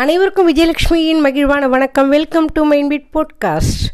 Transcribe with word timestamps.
அனைவருக்கும் 0.00 0.54
விஜயலட்சுமியின் 0.54 1.22
மகிழ்வான 1.24 1.68
வணக்கம். 1.68 2.08
Welcome 2.08 2.46
to 2.52 2.72
mine 2.72 2.86
beat 2.86 3.08
podcast 3.14 3.84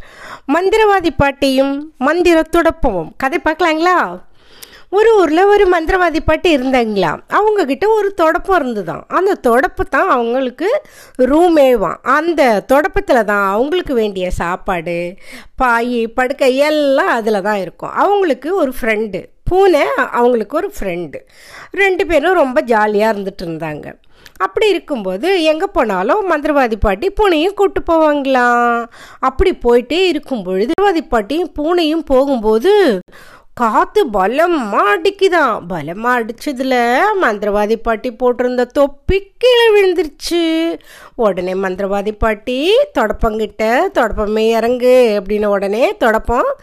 மந்திரவாதி 0.52 1.10
பாட்டியும் 1.16 1.94
மந்திர 1.98 2.42
துடப்பமும் 2.56 3.08
கதை 3.16 3.38
பார்க்கலாங்களா? 3.44 4.20
ஒரு 4.88 5.18
ஊரில் 5.18 5.44
ஒரு 5.44 5.68
மந்திரவாதி 5.68 6.20
பாட்டி 6.24 6.56
இருந்தாங்களா? 6.56 7.18
அவங்கக்கிட்ட 7.28 7.86
ஒரு 7.86 8.14
தொடப்பம் 8.22 8.54
இருந்துதான். 8.54 9.04
அந்த 9.08 9.34
தொடப்பு 9.34 9.84
தான் 9.86 10.08
அவங்களுக்கு 10.08 10.82
ரூமேவான் 11.18 11.96
அந்த 12.02 12.64
தொடப்பத்தில் 12.72 13.24
தான் 13.24 13.50
அவங்களுக்கு 13.50 13.94
வேண்டிய 13.94 14.30
சாப்பாடு 14.30 15.16
பாய் 15.56 16.08
படுக்கை 16.08 16.56
எல்லாம் 16.56 17.08
அதில் 17.08 17.42
தான் 17.42 17.58
இருக்கும். 17.58 17.90
அவங்களுக்கு 17.90 18.56
ஒரு 18.56 18.74
ஃப்ரெண்டு 18.80 19.22
பூனை 19.50 19.82
அவங்களுக்கு 20.18 20.56
ஒரு 20.56 20.68
ஃப்ரெண்டு 20.76 21.18
ரெண்டு 21.80 22.02
பேரும் 22.06 22.40
ரொம்ப 22.42 22.58
ஜாலியாக 22.72 23.14
இருந்துட்டு 23.14 23.42
இருந்தாங்க. 23.46 23.86
அப்படி 24.44 24.66
இருக்கும்போது 24.68 25.28
எங்கே 25.50 25.66
போனாலும் 25.72 26.22
மந்திரவாதி 26.30 26.76
பாட்டி 26.86 27.06
பூனையும் 27.18 27.56
கூப்பிட்டு 27.58 27.80
போவாங்களாம். 27.90 28.78
அப்படி 29.28 29.52
போயிட்டே 29.66 30.00
இருக்கும் 30.12 30.42
பொழுது 30.42 30.72
மந்திரவாதி 30.72 31.02
பாட்டியும் 31.14 31.52
பூனையும் 31.58 32.04
போகும்போது 32.12 32.72
காத்து 33.54 34.06
பலமா 34.12 34.80
அடிக்குதான் 34.94 35.60
பலமா 35.68 36.10
அடிச்சதுல 36.14 37.00
மந்திரவாதி 37.22 37.74
பாட்டி 37.74 38.12
போட்டிருந்த 38.12 38.64
தொப்பி 38.64 39.30
கீழே 39.38 39.66
விழுந்துருச்சு. 39.74 40.78
உடனே 41.14 41.54
மந்திரவாதி 41.54 42.10
பாட்டி 42.10 42.70
தொடப்பங்கிட்ட 42.98 43.80
தொடப்பமே 43.94 44.48
இறங்கு 44.48 45.22
அப்படின்னு 45.22 45.46
உடனே 45.46 45.96
தொடப்பம் 45.96 46.54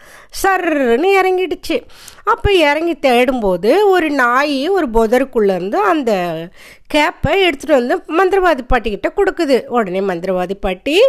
சர்ன்னு 0.42 1.08
இறங்கிடுச்சு. 1.22 1.82
அப்போ 2.24 2.52
இறங்கி 2.52 2.96
தேடும்போது 3.08 3.88
ஒரு 3.88 4.10
நாய் 4.10 4.68
ஒரு 4.68 4.88
புதருக்குள்ளேருந்து 4.90 5.74
அந்த 5.74 6.12
கேப்பை 6.94 7.26
எடுத்துகிட்டு 7.26 7.86
வந்து 7.86 8.02
மந்திரவாதி 8.18 8.60
பாட்டிக்கிட்ட 8.68 9.06
கொடுக்குது. 9.16 9.64
உடனே 9.66 10.00
மந்திரவாதி 10.00 10.54
பாட்டி 10.60 11.00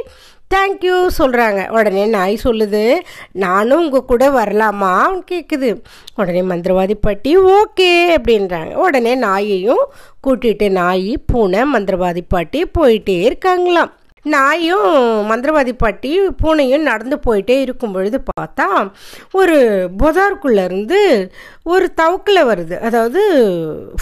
தேங்க்யூ 0.54 1.08
சொல்கிறாங்க 1.18 1.70
உடனே 1.70 2.06
நாய் 2.06 2.40
சொல்லுது 2.44 3.00
நானும் 3.32 3.84
உங்கள் 3.84 4.06
கூட 4.06 4.30
வரலாமா? 4.30 4.94
கேட்குது 5.32 5.82
உடனே 6.16 6.42
மந்திரவாதி 6.42 6.94
பாட்டி 6.94 7.38
ஓகே 7.38 8.18
அப்படின்றாங்க. 8.18 8.74
உடனே 8.74 9.16
நாயையும் 9.16 9.84
கூட்டிகிட்டு 10.28 10.70
நாய் 10.70 11.18
பூனை 11.26 11.62
மந்திரவாதி 11.64 12.22
பாட்டி 12.28 12.66
போயிட்டே 12.80 13.18
இருக்காங்களாம். 13.30 13.92
நாயும் 14.24 15.32
மந்திரவாதி 15.32 15.74
பாட்டி 15.74 16.20
பூனையும் 16.20 16.82
நடந்து 16.82 17.20
போயிட்டே 17.26 17.62
இருக்கும் 17.62 17.92
பொழுது 17.92 18.24
பார்த்தா 18.42 18.92
ஒரு 19.32 19.90
புதார்க்குள்ளேருந்து 19.98 21.30
ஒரு 21.64 21.94
தவுக்கில் 21.94 22.48
வருது. 22.48 22.80
அதாவது 22.80 23.22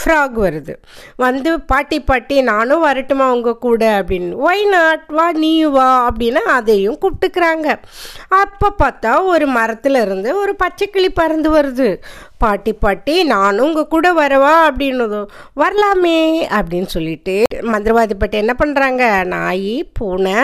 ஃப்ராக் 0.03 0.37
வருது. 0.37 0.73
வந்து 1.15 1.59
பாட்டி 1.59 1.99
பாட்டி 2.01 2.41
நானும் 2.41 2.81
வரட்டுமா 2.81 3.31
உங்கள் 3.31 3.57
கூட? 3.57 4.03
அப்படின்னு. 4.03 4.31
ஒய் 4.47 4.69
நாட் 4.69 5.05
வா 5.07 5.31
நீ 5.31 5.63
வா 5.63 6.09
அப்படின்னு 6.09 6.41
அதையும் 6.57 6.99
கூப்பிட்டுக்கிறாங்க. 7.01 7.79
அப்போ 8.27 8.73
பார்த்தா 8.83 9.25
ஒரு 9.25 9.47
மரத்தில் 9.47 9.95
இருந்து 9.95 10.37
ஒரு 10.37 10.55
பச்சைக்கிளி 10.63 11.09
பறந்து 11.13 11.51
வருது. 11.51 11.97
பாட்டி 12.37 12.73
பாட்டி 12.73 13.23
நானும் 13.23 13.65
உங்கள் 13.65 13.87
கூட 13.87 14.13
வரவா? 14.13 14.53
அப்படின்னதும் 14.69 15.27
வரலாமே 15.53 16.47
அப்படின்னு 16.47 16.85
சொல்லிட்டு 16.85 17.43
மந்திரவாதி 17.61 18.13
பாட்டி 18.13 18.37
என்ன 18.37 18.55
பண்ணுறாங்க 18.59 19.25
நாய் 19.25 19.91
பூனை 20.11 20.39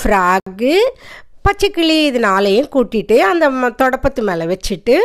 ஃப்ராகு 0.00 0.74
பச்சைக்கிளி 1.44 1.96
இது 2.04 2.18
நாளையும் 2.20 2.72
கூட்டிட்டு 2.74 3.18
அந்த 3.18 3.48
தொடப்பத்து 3.50 4.20
மேலே 4.20 4.44
வச்சுட்டு 4.44 4.96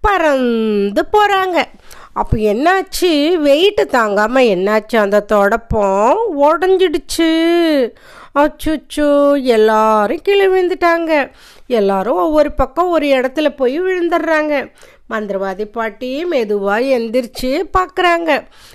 பறந்து 0.00 1.02
போகிறாங்க 1.12 1.58
அப்போ 2.12 2.36
என்னாச்சு? 2.36 3.10
வெயிட்டு 3.44 3.84
தாங்காமல் 3.84 4.44
என்னாச்சு? 4.44 4.96
அந்த 4.96 5.24
தொடப்பம் 5.28 6.18
உடஞ்சிடுச்சு. 6.40 7.30
அச்சுச்சோ 8.40 9.08
எல்லாரும் 9.56 10.24
கீழே 10.26 10.46
விழுந்துட்டாங்க. 10.52 11.12
எல்லாரும் 11.66 12.22
ஒவ்வொரு 12.26 12.52
பக்கம் 12.52 12.92
ஒரு 12.96 13.06
இடத்துல 13.06 13.48
போய் 13.60 13.76
விழுந்துடுறாங்க. 13.82 14.54
மந்திரவாதி 15.10 15.64
பாட்டி 15.64 16.10
மெதுவாக 16.24 16.92
எந்திரிச்சு 16.98 17.50
பார்க்குறாங்க 17.76 18.30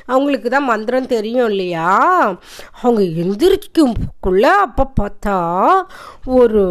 அவங்களுக்கு 0.05 0.49
தான் 0.49 0.69
மந்திரம் 0.71 1.11
தெரியும் 1.13 1.49
இல்லையா? 1.49 1.87
அவங்க 2.81 3.01
எந்திரிக்கும்குள்ள 3.23 4.45
அப்போ 4.65 4.85
பார்த்தா 4.99 5.37
ஒரு 6.39 6.63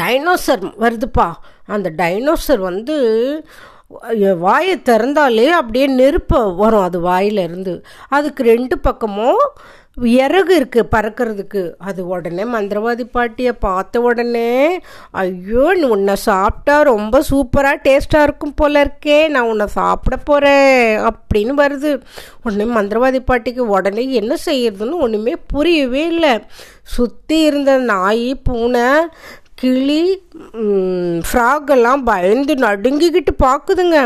டைனோசர் 0.00 0.64
வருதுப்பா. 0.84 1.28
அந்த 1.66 1.90
டைனோசர் 1.96 2.62
வந்து 2.70 2.96
வாயை 4.38 4.74
திறந்தாலே 4.78 5.46
அப்படியே 5.60 5.86
நெருப்பு 5.86 6.38
வரும் 6.56 6.86
அது 6.88 6.98
வாயிலிருந்து. 7.00 7.74
அதுக்கு 8.08 8.42
ரெண்டு 8.42 8.78
பக்கமும் 8.78 9.42
இறகு 9.96 10.52
இருக்குது 10.58 10.90
பறக்கிறதுக்கு. 10.94 11.62
அது 11.88 12.00
உடனே 12.06 12.44
மந்திரவாதி 12.54 13.04
பாட்டியை 13.16 13.52
பார்த்த 13.64 14.00
உடனே 14.00 14.52
ஐயோ 15.22 15.64
நீ 15.78 15.84
உன்னை 15.96 16.14
சாப்பிட்டா 16.28 16.76
ரொம்ப 16.90 17.20
சூப்பராக 17.30 17.82
டேஸ்ட்டாக 17.86 18.26
இருக்கும் 18.28 18.54
போல 18.54 18.84
இருக்கே 18.84 19.18
நான் 19.34 19.50
உன்னை 19.52 19.66
சாப்பிட 19.78 20.16
போகிறேன் 20.30 20.80
அப்படின்னு 21.10 21.54
வருது. 21.62 21.92
உடனே 22.44 22.66
மந்திரவாதி 22.78 23.20
பாட்டிக்கு 23.30 23.64
உடனே 23.76 24.04
என்ன 24.20 24.36
செய்யறதுன்னு 24.46 25.02
ஒன்றுமே 25.06 25.36
புரியவே 25.54 26.04
இல்லை. 26.06 26.32
சுற்றி 26.96 27.38
இருந்த 27.50 27.72
நாய் 27.92 28.28
பூனை 28.48 28.88
கிளி 29.62 30.04
ஃப்ராக் 31.26 31.68
எல்லாம் 31.74 32.00
பயந்து 32.04 32.54
நடுங்கிக்கிட்டு 32.64 33.32
பார்க்குதுங்க 33.44 33.98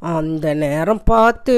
அந்த 0.00 0.54
நேரம் 0.54 1.02
பார்த்து 1.04 1.56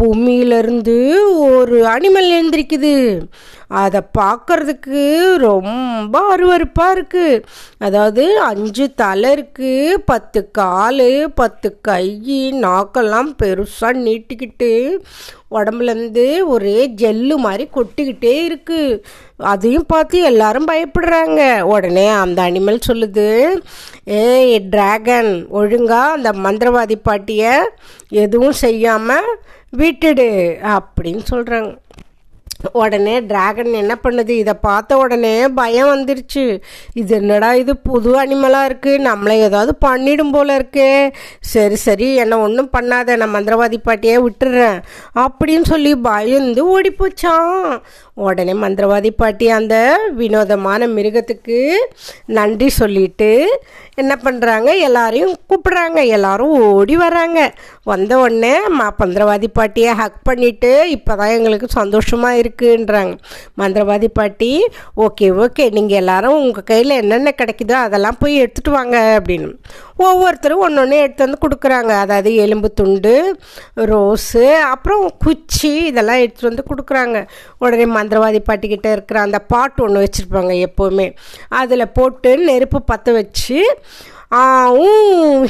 பூமியிலேருந்து 0.00 0.96
ஒரு 1.38 1.86
அனிமல் 1.86 2.30
எழுந்திருக்குது. 2.36 3.20
அதை 3.68 4.00
பார்க்கறதுக்கு 4.18 5.02
ரொம்ப 5.36 6.36
அருவறுப்பாக 6.36 6.94
இருக்குது 6.96 7.42
அதாவது 7.78 8.40
அஞ்சு 8.40 8.94
தலை 8.94 9.30
இருக்குது 9.32 9.94
பத்து 10.04 10.50
கால் 10.50 11.08
பத்து 11.34 11.78
கை 11.80 12.04
நாக்கெல்லாம் 12.66 13.30
பெருசாக 13.42 14.02
நீட்டிக்கிட்டு 14.06 14.98
உடம்புலேருந்து 15.50 16.46
ஒரே 16.46 16.78
ஜெல்லு 17.02 17.34
மாதிரி 17.36 17.68
கொட்டிக்கிட்டே 17.74 18.32
இருக்குது 18.48 19.00
அதையும் 19.36 19.86
பார்த்து 19.86 20.22
எல்லாரும் 20.22 20.68
பயப்படுறாங்க. 20.68 21.60
உடனே 21.60 22.06
அந்த 22.08 22.42
அனிமல் 22.42 22.86
சொல்லுது 22.88 23.26
ஏய் 24.04 24.68
டிராகன் 24.70 25.46
ஒழுங்காக 25.50 26.16
அந்த 26.16 26.32
மந்திரவாதி 26.32 26.96
பாட்டி 27.02 27.35
பாட்டியை 27.36 27.56
எதுவும் 28.24 28.60
செய்யாமல் 28.64 29.32
விட்டுடு 29.80 30.30
அப்படின்னு 30.76 31.22
சொல்கிறாங்க 31.32 31.72
உடனே 32.72 33.14
டிராகன் 33.30 33.72
என்ன 33.80 33.94
பண்ணுது? 34.04 34.32
இதை 34.42 34.54
பார்த்த 34.60 34.96
உடனே 34.96 35.32
பயம் 35.48 35.90
வந்துருச்சு. 35.94 36.44
இது 36.94 37.12
என்னடா 37.16 37.50
இது? 37.54 37.72
புது 37.88 38.10
அனிமலாக 38.22 38.68
இருக்குது 38.70 39.04
நம்மளை 39.08 39.34
ஏதாவது 39.48 39.72
பண்ணிடும் 39.74 40.30
போல 40.30 40.56
இருக்கே. 40.58 40.88
சரி 41.52 41.76
சரி 41.86 42.08
என்னை 42.14 42.38
ஒன்றும் 42.38 42.72
பண்ணாத. 42.76 43.16
நான் 43.16 43.34
மந்திரவாதி 43.34 43.78
பாட்டியே 43.88 44.16
விட்டுறேன் 44.26 44.78
அப்படின்னு 45.24 45.68
சொல்லி 45.72 45.92
பயந்து 46.08 46.64
ஓடி 46.66 46.92
போச்சான் 46.92 47.60
உடனே 48.24 48.52
மந்திரவாதி 48.62 49.10
பாட்டி 49.20 49.46
அந்த 49.56 49.76
வினோதமான 50.18 50.86
மிருகத்துக்கு 50.96 51.58
நன்றி 52.36 52.68
சொல்லிட்டு 52.80 53.30
என்ன 54.00 54.12
பண்ணுறாங்க 54.24 54.68
எல்லாரையும் 54.86 55.34
கூப்பிடுறாங்க. 55.48 55.98
எல்லாரும் 56.16 56.54
ஓடி 56.70 56.94
வராங்க 57.02 57.38
வந்த 57.90 58.12
உடனே 58.24 58.54
மா 58.78 58.86
மந்திரவாதி 59.02 59.48
பாட்டியை 59.58 59.92
ஹக் 60.00 60.18
பண்ணிவிட்டு 60.28 60.70
இப்போ 60.96 61.12
தான் 61.20 61.34
எங்களுக்கு 61.36 61.68
சந்தோஷமாக 61.78 62.40
இருக்குன்றாங்க. 62.42 63.14
மந்திரவாதி 63.60 64.08
பாட்டி 64.18 64.50
ஓகே 65.06 65.28
ஓகே 65.44 65.66
நீங்கள் 65.78 66.00
எல்லாரும் 66.02 66.38
உங்கள் 66.44 66.68
கையில் 66.70 67.00
என்னென்ன 67.02 67.32
கிடைக்குதோ 67.40 67.76
அதெல்லாம் 67.86 68.20
போய் 68.22 68.40
எடுத்துகிட்டு 68.42 68.76
வாங்க 68.78 68.96
அப்படின்னு. 69.18 69.50
ஒவ்வொருத்தரும் 70.06 70.62
ஒன்று 70.64 70.80
ஒன்று 70.82 70.96
எடுத்து 71.04 71.24
வந்து 71.26 71.42
கொடுக்குறாங்க. 71.44 71.92
அதாவது 72.04 72.30
எலும்பு 72.44 72.68
துண்டு 72.80 73.14
ரோஸு 73.90 74.44
அப்புறம் 74.72 75.04
குச்சி 75.24 75.70
இதெல்லாம் 75.90 76.20
எடுத்துகிட்டு 76.22 76.50
வந்து 76.50 76.68
கொடுக்குறாங்க. 76.70 77.18
உடனே 77.64 77.86
மந்திரவாதி 78.06 78.40
பாட்டிக்கிட்ட 78.48 78.92
இருக்கிற 78.92 79.20
அந்த 79.20 79.38
பாட்டு 79.38 79.82
ஒன்று 79.84 80.04
வச்சுருப்பாங்க 80.06 80.66
எப்போவுமே. 80.66 81.08
அதில் 81.48 81.94
போட்டு 82.00 82.36
நெருப்பு 82.50 82.82
பற்ற 82.82 83.12
வச்சு 83.12 83.60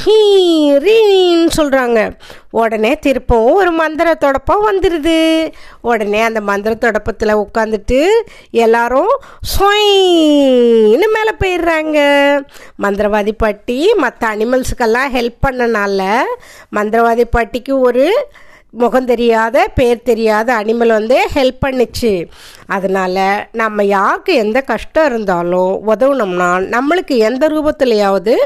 ஹீரின்னு 0.03 1.47
சொல்கிறாங்க 1.59 2.01
உடனே 2.51 2.91
திருப்பவும் 3.05 3.59
ஒரு 3.61 3.71
மந்திர 3.73 4.09
தொடப்பம் 4.25 4.65
வந்துடுது 4.67 5.15
உடனே 5.81 6.21
அந்த 6.21 6.41
மந்திர 6.41 6.73
தொடப்பத்தில் 6.75 7.41
உட்காந்துட்டு 7.45 8.01
எல்லாரும் 8.65 9.13
சொயின்னு 9.53 11.09
மேலே 11.17 11.33
போயிடுறாங்க. 11.43 11.99
மந்திரவாதி 12.83 13.33
பாட்டி 13.45 13.79
மற்ற 13.95 14.35
அனிமல்ஸுக்கெல்லாம் 14.35 15.15
ஹெல்ப் 15.17 15.41
பண்ணனால 15.47 16.03
மந்திரவாதி 16.77 17.25
பாட்டிக்கு 17.31 17.79
ஒரு 17.79 18.07
முகம் 18.83 19.09
தெரியாத 19.11 19.57
பேர் 19.79 20.07
தெரியாத 20.11 20.49
அனிமல் 20.61 20.93
வந்து 20.99 21.17
ஹெல்ப் 21.35 21.61
பண்ணுச்சு. 21.65 22.13
அதனால் 22.77 23.25
நம்ம 23.61 23.85
யாருக்கு 23.97 24.33
எந்த 24.45 24.61
கஷ்டம் 24.71 25.09
இருந்தாலும் 25.11 25.73
உதவுனோம்னா 25.93 26.51
நம்மளுக்கு 26.77 27.17
எந்த 27.29 27.47
ரூபத்துலையாவது 27.55 28.37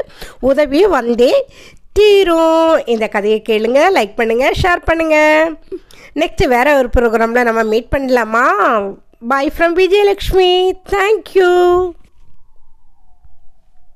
உதவி 0.49 0.81
வந்தே 0.97 1.33
தீரும். 1.99 2.73
இந்த 2.95 3.07
கதையை 3.15 3.39
கேளுங்க 3.49 3.79
லைக் 3.97 4.19
பண்ணுங்கள் 4.19 4.59
ஷேர் 4.63 4.87
பண்ணுங்கள் 4.89 5.55
நெக்ஸ்ட் 6.21 6.43
வேறு 6.55 6.77
ஒரு 6.81 6.89
ப்ரோக்ராமில் 6.97 7.47
நம்ம 7.49 7.63
மீட் 7.71 7.93
பண்ணலாமா? 7.95 8.45
Bye 9.31 9.51
from 9.55 9.75
Vijayalakshmi. 9.81 10.51
தேங்க்யூ 10.93 11.49